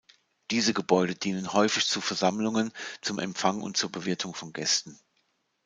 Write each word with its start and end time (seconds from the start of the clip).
Diese 0.49 0.73
Gebäude 0.73 1.13
dienen 1.13 1.53
häufig 1.53 1.85
zu 1.85 2.01
Versammlungen, 2.01 2.71
zum 3.01 3.19
Empfang 3.19 3.61
und 3.61 3.77
zur 3.77 3.91
Bewirtung 3.91 4.33
von 4.33 4.51
Gästen. 4.51 4.99